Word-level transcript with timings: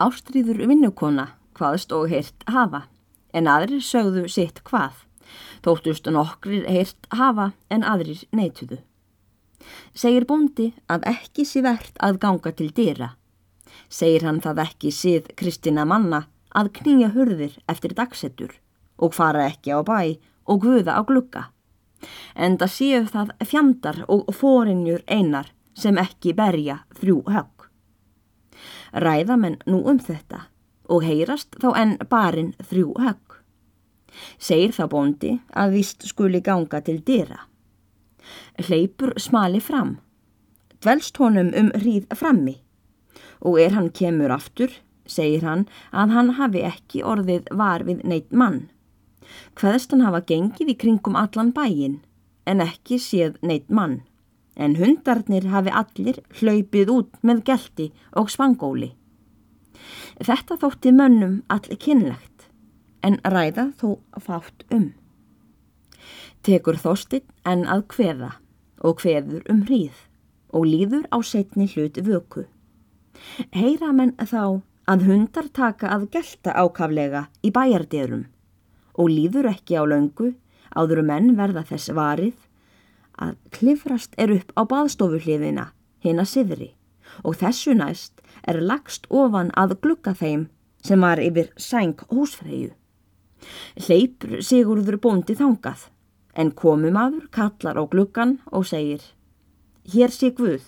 Ástríður 0.00 0.62
vinnukona 0.64 1.26
hvaðst 1.58 1.92
og 1.92 2.08
heyrt 2.08 2.46
hafa, 2.48 2.86
en 3.36 3.48
aðrir 3.50 3.82
sögðu 3.84 4.24
sitt 4.32 4.62
hvað. 4.64 4.94
Þóttust 5.64 6.08
nokkrir 6.08 6.64
heyrt 6.64 7.08
hafa 7.12 7.50
en 7.68 7.84
aðrir 7.84 8.22
neituðu. 8.32 8.80
Segir 9.92 10.24
bóndi 10.24 10.70
að 10.88 11.04
ekki 11.12 11.44
sé 11.44 11.60
verðt 11.66 12.00
að 12.00 12.18
ganga 12.22 12.52
til 12.56 12.70
dýra. 12.72 13.10
Segir 13.92 14.24
hann 14.24 14.40
það 14.40 14.64
ekki 14.64 14.92
síð 14.94 15.28
Kristina 15.36 15.84
manna 15.84 16.24
að 16.56 16.72
knýja 16.80 17.12
hurðir 17.14 17.58
eftir 17.68 17.94
dagsettur 17.94 18.56
og 18.96 19.14
fara 19.14 19.46
ekki 19.50 19.76
á 19.76 19.84
bæ 19.84 20.16
og 20.50 20.64
guða 20.64 20.96
á 20.96 21.02
glugga. 21.04 21.44
En 22.34 22.56
það 22.56 22.76
séu 22.76 23.06
það 23.12 23.34
fjandar 23.44 24.04
og 24.08 24.32
fórinjur 24.32 25.04
einar 25.06 25.52
sem 25.76 26.00
ekki 26.00 26.32
berja 26.36 26.80
þrjú 26.96 27.20
högg. 27.28 27.59
Ræða 28.92 29.36
menn 29.36 29.60
nú 29.66 29.82
um 29.90 29.98
þetta 29.98 30.46
og 30.90 31.04
heyrast 31.06 31.56
þá 31.62 31.68
enn 31.78 31.96
barinn 32.10 32.54
þrjú 32.58 32.94
högg. 32.98 33.38
Segir 34.38 34.74
þá 34.74 34.84
bóndi 34.90 35.36
að 35.54 35.76
vist 35.76 36.06
skuli 36.08 36.40
ganga 36.42 36.80
til 36.82 36.98
dýra. 37.06 37.46
Hleypur 38.58 39.14
smali 39.16 39.60
fram, 39.62 39.98
dvelst 40.82 41.16
honum 41.22 41.54
um 41.56 41.70
hríð 41.78 42.10
frammi 42.16 42.58
og 43.40 43.56
er 43.60 43.72
hann 43.72 43.88
kemur 43.96 44.32
aftur, 44.34 44.70
segir 45.08 45.46
hann 45.46 45.64
að 45.96 46.12
hann 46.16 46.34
hafi 46.36 46.62
ekki 46.66 47.02
orðið 47.06 47.48
var 47.56 47.84
við 47.88 48.04
neitt 48.04 48.32
mann. 48.32 48.68
Hveðst 49.56 49.94
hann 49.94 50.04
hafa 50.04 50.20
gengið 50.26 50.74
í 50.74 50.76
kringum 50.76 51.16
allan 51.16 51.52
bæin 51.56 52.00
en 52.46 52.62
ekki 52.64 52.98
séð 53.00 53.38
neitt 53.46 53.70
mann, 53.70 54.02
en 54.60 54.76
hundarnir 54.76 55.48
hafi 55.52 55.72
allir 55.82 56.20
hlaupið 56.40 56.92
út 56.94 57.20
með 57.24 57.44
gelti 57.48 57.88
og 58.20 58.30
spangóli. 58.32 58.92
Þetta 60.20 60.58
þótti 60.60 60.92
mönnum 60.92 61.40
allir 61.48 61.80
kynlegt, 61.80 62.48
en 63.02 63.16
ræða 63.24 63.70
þó 63.80 63.88
fátt 64.20 64.66
um. 64.74 64.90
Tekur 66.44 66.76
þóstinn 66.80 67.24
en 67.48 67.66
að 67.68 67.86
kveða 67.94 68.34
og 68.84 69.00
kveður 69.00 69.44
um 69.52 69.64
hríð 69.68 70.06
og 70.56 70.66
líður 70.68 71.06
á 71.12 71.18
setni 71.24 71.68
hlut 71.72 72.00
vöku. 72.04 72.44
Heyra 73.52 73.92
menn 73.96 74.14
þá 74.16 74.60
að 74.90 75.06
hundar 75.06 75.48
taka 75.54 75.90
að 75.94 76.08
gelta 76.14 76.54
ákaflega 76.56 77.26
í 77.44 77.52
bæjarderum 77.54 78.24
og 79.00 79.12
líður 79.12 79.50
ekki 79.52 79.78
á 79.78 79.84
löngu 79.86 80.32
áður 80.76 81.02
menn 81.06 81.34
verða 81.38 81.62
þess 81.68 81.92
varið 81.96 82.36
að 83.20 83.36
klifrast 83.54 84.16
er 84.18 84.32
upp 84.34 84.52
á 84.56 84.62
baðstofuhliðina 84.72 85.70
hinn 86.04 86.22
að 86.22 86.30
siðri 86.32 86.70
og 87.22 87.36
þessu 87.40 87.74
næst 87.76 88.22
er 88.48 88.60
lagst 88.64 89.06
ofan 89.10 89.52
að 89.58 89.76
glukka 89.84 90.14
þeim 90.16 90.48
sem 90.84 91.00
var 91.04 91.20
yfir 91.20 91.50
sæng 91.60 91.98
húsfreyju. 92.08 92.72
Hleypur 93.86 94.40
Sigurður 94.44 95.00
bóndi 95.00 95.36
þangað 95.36 95.88
en 96.40 96.52
komumadur 96.56 97.26
kallar 97.34 97.80
á 97.80 97.84
glukkan 97.84 98.38
og 98.52 98.66
segir 98.68 99.02
Hér 99.90 100.12
sé 100.12 100.30
Guð, 100.36 100.62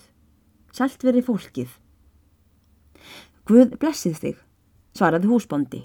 sælt 0.73 1.03
veri 1.05 1.21
fólkið. 1.23 1.69
Guð 3.47 3.75
blessið 3.79 4.19
þig, 4.19 4.37
svaraði 4.97 5.29
húsbóndi 5.29 5.83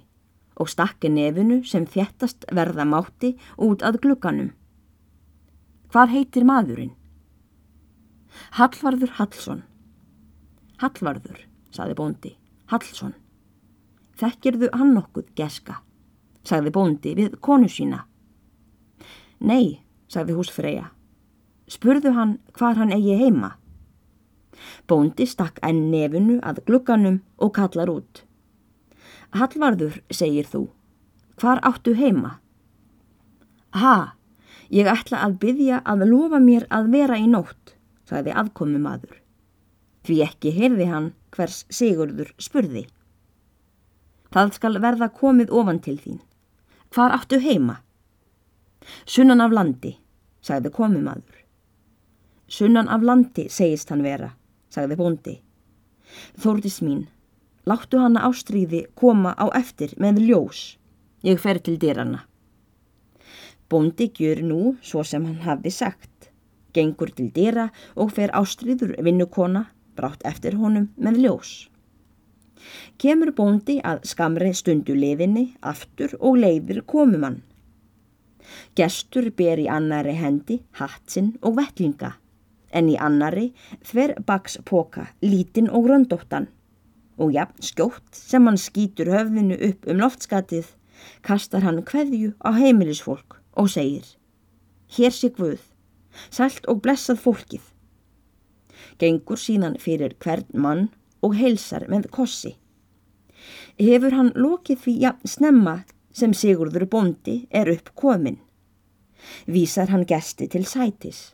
og 0.58 0.70
stakki 0.72 1.10
nefinu 1.12 1.60
sem 1.68 1.84
þjættast 1.86 2.48
verða 2.54 2.86
mátti 2.88 3.36
út 3.62 3.84
að 3.86 4.00
glukkanum. 4.02 4.50
Hvað 5.88 6.10
heitir 6.12 6.44
maðurinn? 6.44 6.90
Hallvarður 8.58 9.14
Hallsson. 9.16 9.62
Hallvarður, 10.82 11.38
saði 11.72 11.94
bóndi, 11.96 12.32
Hallsson. 12.68 13.14
Þekkirðu 14.20 14.68
hann 14.74 14.92
nokkuð, 14.92 15.30
geska, 15.38 15.78
sagði 16.44 16.74
bóndi 16.74 17.14
við 17.16 17.38
konu 17.40 17.70
sína. 17.72 18.02
Nei, 19.40 19.80
sagði 20.12 20.36
húsfreyja. 20.36 20.90
Spurðu 21.72 22.12
hann 22.18 22.36
hvar 22.58 22.76
hann 22.76 22.92
eigi 22.92 23.16
heima. 23.22 23.54
Bóndi 24.90 25.24
stakk 25.30 25.56
enn 25.64 25.86
nefinu 25.92 26.36
að 26.44 26.60
glugganum 26.68 27.22
og 27.40 27.54
kallar 27.56 27.88
út. 27.94 28.26
Hallvarður, 29.32 30.02
segir 30.12 30.44
þú, 30.52 30.66
hvar 31.40 31.64
áttu 31.64 31.96
heima? 31.96 32.36
Ha, 33.72 34.17
ég 34.74 34.88
ætla 34.90 35.22
að 35.24 35.38
byggja 35.42 35.80
að 35.84 36.04
lofa 36.10 36.40
mér 36.42 36.66
að 36.74 36.90
vera 36.92 37.18
í 37.18 37.26
nótt, 37.30 37.74
sagði 38.08 38.34
afkomumadur. 38.42 39.16
Því 40.04 40.20
ekki 40.24 40.54
heyrði 40.56 40.86
hann 40.88 41.10
hvers 41.34 41.64
Sigurður 41.72 42.32
spurði. 42.40 42.86
Það 44.32 44.54
skal 44.56 44.78
verða 44.80 45.08
komið 45.12 45.52
ofan 45.56 45.80
til 45.84 45.96
þín. 46.00 46.20
Hvar 46.92 47.14
áttu 47.16 47.40
heima? 47.40 47.80
Sunnan 49.04 49.42
af 49.44 49.52
landi, 49.52 49.96
sagði 50.44 50.72
komumadur. 50.72 51.36
Sunnan 52.48 52.88
af 52.88 53.04
landi 53.04 53.48
segist 53.52 53.90
hann 53.92 54.04
vera, 54.04 54.30
sagði 54.72 54.96
bóndi. 54.96 55.34
Þórdis 56.40 56.80
mín, 56.84 57.04
láttu 57.68 58.00
hanna 58.00 58.24
ástríði 58.28 58.86
koma 58.96 59.34
á 59.36 59.52
eftir 59.56 59.92
með 60.00 60.22
ljós. 60.24 60.78
Ég 61.24 61.40
fer 61.42 61.60
til 61.60 61.76
dýrana. 61.80 62.24
Bóndi 63.68 64.08
gjur 64.16 64.42
nú 64.50 64.60
svo 64.82 65.02
sem 65.04 65.24
hann 65.28 65.42
hafi 65.44 65.70
sagt. 65.70 66.30
Gengur 66.72 67.10
til 67.16 67.32
dýra 67.34 67.68
og 67.96 68.14
fer 68.16 68.32
ástríður 68.36 68.94
vinnukona 69.04 69.66
brátt 69.96 70.24
eftir 70.28 70.56
honum 70.60 70.88
með 70.96 71.20
ljós. 71.24 71.50
Kemur 72.98 73.32
bóndi 73.36 73.78
að 73.84 74.06
skamri 74.10 74.54
stundu 74.56 74.96
liðinni 74.96 75.44
aftur 75.72 76.16
og 76.18 76.40
leiðir 76.42 76.82
komumann. 76.88 77.42
Gestur 78.78 79.28
ber 79.36 79.60
í 79.60 79.68
annari 79.68 80.14
hendi 80.16 80.62
hatsinn 80.80 81.34
og 81.42 81.58
vettlinga 81.58 82.14
en 82.72 82.88
í 82.92 82.96
annari 83.00 83.50
þver 83.90 84.14
baks 84.28 84.58
póka 84.68 85.08
lítinn 85.24 85.70
og 85.72 85.88
röndóttan 85.90 86.48
og 87.18 87.32
jafn 87.34 87.64
skjótt 87.64 88.16
sem 88.16 88.46
hann 88.46 88.60
skýtur 88.60 89.10
höfðinu 89.12 89.58
upp 89.70 89.88
um 89.88 90.02
loftskatið 90.02 90.72
kastar 91.26 91.64
hann 91.66 91.82
kveðju 91.88 92.34
á 92.44 92.50
heimilisfólk 92.56 93.38
og 93.58 93.72
segir 93.74 94.06
Hér 94.94 95.12
sé 95.12 95.28
Guð, 95.36 95.60
sælt 96.30 96.64
og 96.70 96.80
blessað 96.84 97.20
fólkið 97.24 97.66
gengur 98.98 99.38
síðan 99.40 99.78
fyrir 99.80 100.16
hvern 100.22 100.48
mann 100.54 100.88
og 101.24 101.36
heilsar 101.38 101.86
með 101.90 102.10
kossi. 102.14 102.56
Hefur 103.78 104.14
hann 104.14 104.34
lokið 104.34 104.82
því 104.84 104.94
jafn 105.04 105.32
snemma 105.32 105.76
sem 106.14 106.34
Sigurður 106.34 106.88
Bondi 106.90 107.38
er 107.50 107.70
upp 107.70 107.92
komin. 107.94 108.40
Vísar 109.46 109.90
hann 109.92 110.06
gesti 110.06 110.48
til 110.50 110.64
sætis 110.66 111.32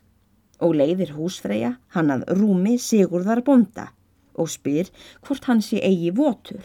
og 0.63 0.77
leiðir 0.79 1.15
húsfreyja 1.17 1.75
hann 1.95 2.13
að 2.13 2.27
rúmi 2.37 2.77
Sigurðar 2.81 3.43
Bonda 3.45 3.89
og 4.35 4.49
spyr 4.51 4.89
hvort 5.25 5.49
hann 5.49 5.61
sé 5.63 5.81
eigi 5.83 6.13
votur. 6.15 6.63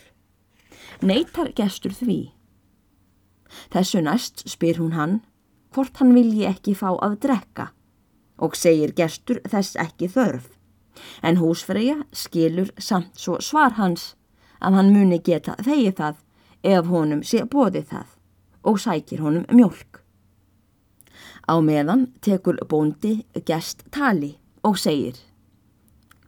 Neitar 1.01 1.53
gestur 1.57 1.95
því. 1.97 2.21
Þessu 3.73 4.03
næst 4.05 4.45
spyr 4.49 4.79
hún 4.79 4.95
hann 4.95 5.21
hvort 5.75 6.01
hann 6.01 6.15
vilji 6.15 6.47
ekki 6.49 6.75
fá 6.79 6.89
að 6.93 7.19
drekka 7.27 7.71
og 8.41 8.57
segir 8.57 8.95
gestur 8.97 9.43
þess 9.49 9.77
ekki 9.81 10.09
þörf 10.11 10.49
en 11.23 11.39
húsfreyja 11.41 12.03
skilur 12.13 12.73
samt 12.79 13.19
svo 13.21 13.39
svar 13.45 13.77
hans 13.79 14.15
að 14.61 14.77
hann 14.79 14.93
muni 14.95 15.21
geta 15.25 15.57
þegi 15.63 15.93
það 16.01 16.21
ef 16.75 16.91
honum 16.93 17.23
sé 17.25 17.45
bóði 17.49 17.85
það 17.93 18.17
og 18.69 18.81
sækir 18.81 19.23
honum 19.25 19.47
mjölk. 19.49 20.03
Á 21.49 21.57
meðan 21.65 22.11
tekur 22.21 22.61
bóndi 22.69 23.25
gest 23.47 23.87
tali 23.91 24.37
og 24.63 24.79
segir 24.79 25.17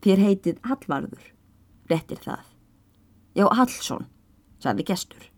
Þér 0.03 0.19
heitið 0.19 0.57
Hallvarður, 0.67 1.27
réttir 1.87 2.19
það. 2.25 2.41
Já, 3.39 3.45
Hallsson, 3.55 4.09
sagði 4.59 4.87
gestur. 4.89 5.29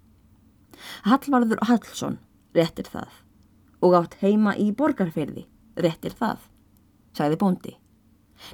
Hallvarður 1.04 1.60
Hallsson, 1.68 2.16
réttir 2.56 2.88
það. 2.88 3.10
Og 3.84 3.94
átt 3.98 4.16
heima 4.22 4.54
í 4.56 4.70
borgarferði, 4.72 5.44
réttir 5.76 6.14
það, 6.16 6.40
sagði 7.16 7.38
bóndi. 7.40 7.74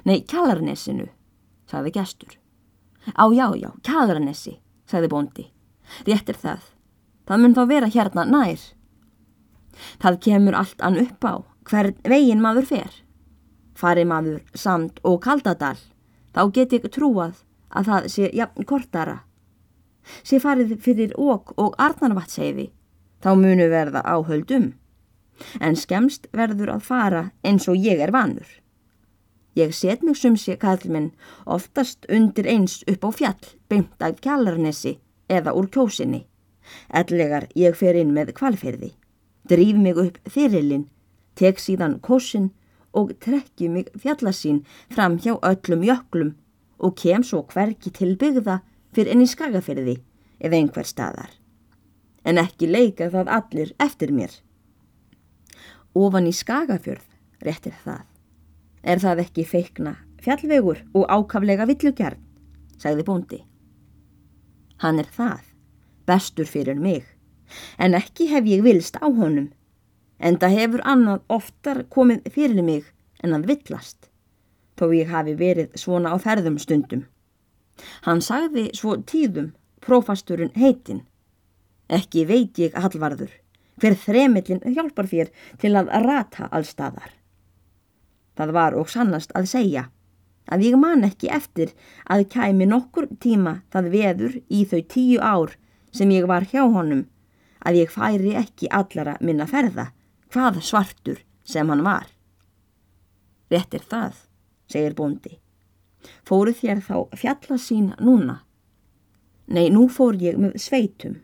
Nei, 0.03 0.21
kjallarnesinu, 0.27 1.07
sagði 1.69 1.93
gestur. 1.95 2.35
Á 3.15 3.25
já, 3.33 3.47
já, 3.57 3.69
kjallarnesi, 3.87 4.57
sagði 4.85 5.11
bóndi. 5.11 5.47
Réttir 6.07 6.37
það. 6.37 6.67
Það 7.25 7.41
mun 7.41 7.55
þá 7.55 7.63
vera 7.69 7.89
hérna 7.91 8.25
nær. 8.27 8.65
Það 10.01 10.19
kemur 10.25 10.57
allt 10.59 10.83
ann 10.83 10.99
upp 10.99 11.25
á 11.25 11.33
hvern 11.69 11.95
vegin 12.07 12.43
maður 12.43 12.67
fer. 12.73 12.91
Fari 13.77 14.03
maður 14.05 14.41
samt 14.53 14.99
og 15.07 15.21
kaldadal, 15.23 15.77
þá 16.35 16.41
get 16.53 16.75
ég 16.75 16.87
trúað 16.91 17.41
að 17.71 17.87
það 17.89 18.07
sé 18.13 18.29
jafn 18.35 18.67
kortara. 18.67 19.21
Sé 20.25 20.41
farið 20.41 20.75
fyrir 20.81 21.15
ók 21.17 21.53
og 21.61 21.77
arnarvatseifi, 21.79 22.71
þá 23.21 23.31
munu 23.37 23.67
verða 23.71 24.03
áhöldum. 24.05 24.73
En 25.59 25.75
skemst 25.75 26.27
verður 26.33 26.75
að 26.75 26.87
fara 26.87 27.23
eins 27.43 27.67
og 27.71 27.77
ég 27.77 28.01
er 28.01 28.11
vanur. 28.11 28.47
Ég 29.55 29.73
set 29.75 30.03
mig 30.03 30.15
sumsi 30.15 30.55
kallminn 30.55 31.11
oftast 31.45 32.05
undir 32.09 32.47
eins 32.47 32.83
upp 32.87 33.03
á 33.03 33.09
fjall 33.11 33.47
beint 33.69 33.99
af 33.99 34.21
kjallarnesi 34.23 34.99
eða 35.27 35.51
úr 35.59 35.67
kjósinni. 35.73 36.23
Ellegar 36.87 37.49
ég 37.55 37.75
fer 37.75 37.97
inn 37.99 38.13
með 38.15 38.31
kvalferði, 38.37 38.93
drýf 39.49 39.75
mig 39.75 39.97
upp 39.99 40.19
fyrirlinn, 40.29 40.87
tek 41.35 41.59
síðan 41.59 41.99
kossin 41.99 42.51
og 42.93 43.11
trekki 43.19 43.67
mig 43.69 43.89
fjallasín 43.95 44.63
fram 44.91 45.17
hjá 45.19 45.35
öllum 45.35 45.83
jöklum 45.83 46.31
og 46.79 46.95
kem 46.95 47.23
svo 47.23 47.43
hverki 47.51 47.91
til 47.91 48.15
byggða 48.15 48.61
fyrir 48.95 49.11
enn 49.13 49.25
í 49.25 49.27
skagaferði 49.27 49.97
eða 50.39 50.57
einhver 50.57 50.87
staðar. 50.87 51.31
En 52.23 52.37
ekki 52.37 52.69
leika 52.69 53.09
það 53.11 53.35
allir 53.37 53.75
eftir 53.79 54.11
mér. 54.15 54.31
Ofan 55.97 56.27
í 56.29 56.33
skagafjörð, 56.35 57.07
réttir 57.43 57.75
það. 57.83 58.03
Er 58.83 59.01
það 59.03 59.23
ekki 59.25 59.45
feikna 59.45 59.95
fjallvegur 60.21 60.83
og 60.93 61.07
ákaflega 61.09 61.65
villugjarn, 61.69 62.19
sagði 62.77 63.05
bóndi. 63.07 63.39
Hann 64.81 65.01
er 65.01 65.09
það, 65.09 65.41
bestur 66.09 66.49
fyrir 66.49 66.79
mig, 66.79 67.03
en 67.77 67.97
ekki 67.97 68.29
hef 68.31 68.47
ég 68.49 68.63
vilst 68.65 68.97
á 69.01 69.05
honum 69.09 69.51
en 70.21 70.37
það 70.37 70.57
hefur 70.57 70.83
annað 70.85 71.23
oftar 71.33 71.83
komið 71.89 72.29
fyrir 72.33 72.61
mig 72.65 72.89
en 73.25 73.33
að 73.37 73.47
villast, 73.51 74.09
þó 74.77 74.91
ég 74.93 75.09
hafi 75.09 75.33
verið 75.37 75.73
svona 75.81 76.13
á 76.13 76.17
ferðum 76.21 76.59
stundum. 76.61 77.07
Hann 78.05 78.21
sagði 78.21 78.69
svo 78.77 78.97
tíðum, 79.09 79.51
prófasturinn 79.81 80.53
heitin. 80.55 81.01
Ekki 81.89 82.27
veit 82.29 82.59
ég 82.61 82.77
allvarður, 82.77 83.31
hver 83.81 83.97
þremillin 83.97 84.61
hjálpar 84.75 85.09
þér 85.09 85.31
til 85.61 85.73
að 85.79 85.89
rata 86.05 86.49
allstaðar. 86.51 87.09
Það 88.37 88.53
var 88.55 88.77
og 88.77 88.89
sannast 88.89 89.33
að 89.35 89.49
segja 89.51 89.87
að 90.51 90.65
ég 90.67 90.77
man 90.79 91.05
ekki 91.07 91.29
eftir 91.31 91.73
að 92.09 92.27
kæmi 92.33 92.67
nokkur 92.69 93.09
tíma 93.23 93.61
það 93.73 93.89
veður 93.95 94.37
í 94.49 94.63
þau 94.69 94.81
tíu 94.93 95.19
ár 95.21 95.55
sem 95.91 96.11
ég 96.13 96.27
var 96.29 96.47
hjá 96.47 96.63
honum 96.63 97.05
að 97.65 97.81
ég 97.83 97.93
færi 97.93 98.35
ekki 98.39 98.71
allara 98.73 99.17
minna 99.21 99.47
ferða 99.49 99.91
hvað 100.31 100.61
svartur 100.65 101.21
sem 101.43 101.69
hann 101.69 101.83
var. 101.85 102.07
Réttir 103.51 103.83
það, 103.83 104.15
segir 104.71 104.95
bóndi. 104.95 105.37
Fóru 106.25 106.53
þér 106.55 106.81
þá 106.85 106.95
fjalla 107.19 107.57
sín 107.59 107.91
núna? 107.99 108.39
Nei, 109.51 109.67
nú 109.69 109.89
fór 109.91 110.15
ég 110.15 110.37
með 110.39 110.55
sveitum, 110.63 111.17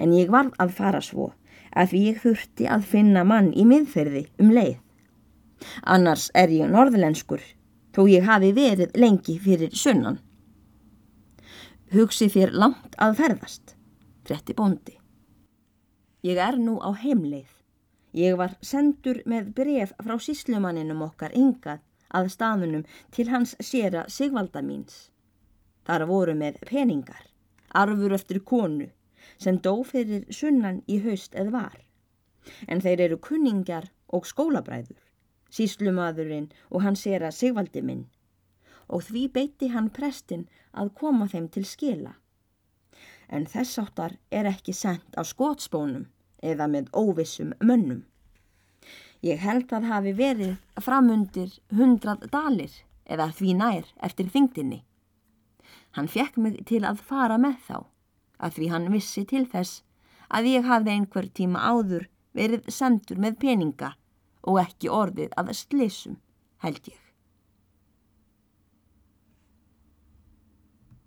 en 0.00 0.14
ég 0.16 0.32
varð 0.32 0.56
að 0.62 0.72
fara 0.78 1.02
svo 1.04 1.32
að 1.76 1.94
ég 1.98 2.20
þurfti 2.22 2.68
að 2.68 2.88
finna 2.94 3.24
mann 3.24 3.52
í 3.52 3.64
miðferði 3.68 4.26
um 4.42 4.52
leið. 4.54 4.78
Annars 5.82 6.28
er 6.34 6.50
ég 6.50 6.70
norðlenskur, 6.72 7.42
þó 7.94 8.02
ég 8.10 8.26
hafi 8.26 8.52
verið 8.56 8.98
lengi 8.98 9.38
fyrir 9.38 9.74
sunnan. 9.76 10.18
Hugsi 11.92 12.28
þér 12.32 12.54
langt 12.56 12.96
að 12.98 13.18
ferðast, 13.20 13.76
frétti 14.26 14.56
bóndi. 14.56 14.98
Ég 16.22 16.38
er 16.38 16.58
nú 16.58 16.78
á 16.82 16.90
heimleið 16.94 17.50
Ég 18.12 18.36
var 18.36 18.58
sendur 18.60 19.22
með 19.24 19.54
bref 19.56 19.92
frá 19.96 20.18
síslumanninum 20.20 21.00
okkar 21.06 21.32
yngað 21.32 21.80
að 22.12 22.28
staðunum 22.34 22.82
til 23.16 23.30
hans 23.32 23.54
séra 23.64 24.04
Sigvalda 24.12 24.60
míns. 24.60 25.08
Þar 25.88 26.04
voru 26.10 26.34
með 26.36 26.58
peningar, 26.68 27.22
arfur 27.72 28.12
eftir 28.12 28.42
konu, 28.44 28.90
sem 29.38 29.58
dó 29.58 29.74
fyrir 29.86 30.26
sunnan 30.30 30.82
í 30.86 30.98
haust 31.04 31.34
eða 31.34 31.54
var. 31.56 31.78
En 32.68 32.82
þeir 32.82 33.04
eru 33.06 33.18
kunningar 33.22 33.90
og 34.08 34.26
skólabræður, 34.26 34.98
síslumadurinn 35.50 36.50
og 36.70 36.82
hans 36.86 37.04
séra 37.06 37.30
Sigvaldi 37.30 37.82
minn. 37.82 38.06
Og 38.88 39.06
því 39.08 39.28
beiti 39.32 39.70
hann 39.72 39.90
prestin 39.90 40.48
að 40.72 40.94
koma 40.98 41.28
þeim 41.30 41.48
til 41.48 41.64
skila. 41.68 42.16
En 43.28 43.46
þess 43.48 43.78
áttar 43.80 44.18
er 44.30 44.48
ekki 44.50 44.74
sendt 44.76 45.16
á 45.16 45.22
skótspónum 45.24 46.08
eða 46.42 46.66
með 46.68 46.90
óvissum 46.92 47.54
mönnum. 47.62 48.02
Ég 49.22 49.38
held 49.38 49.70
að 49.72 49.86
hafi 49.86 50.12
verið 50.18 50.56
framundir 50.82 51.54
hundrað 51.70 52.26
dalir 52.32 52.72
eða 53.06 53.28
því 53.30 53.54
nær 53.60 53.92
eftir 54.02 54.28
þingdinni. 54.34 54.82
Hann 55.94 56.08
fekk 56.08 56.38
mig 56.40 56.58
til 56.66 56.82
að 56.88 57.02
fara 57.06 57.38
með 57.38 57.60
þá, 57.68 57.78
að 58.42 58.58
því 58.58 58.70
hann 58.74 58.90
vissi 58.94 59.24
til 59.28 59.44
þess 59.52 59.82
að 60.32 60.48
ég 60.52 60.68
hafði 60.68 60.96
einhver 60.96 61.28
tíma 61.38 61.62
áður 61.72 62.08
verið 62.36 62.68
sendur 62.72 63.20
með 63.22 63.38
peninga 63.44 63.92
og 64.48 64.58
ekki 64.64 64.90
orðið 64.90 65.36
að 65.38 65.52
slissum, 65.56 66.18
held 66.64 66.82
ég. 66.90 67.01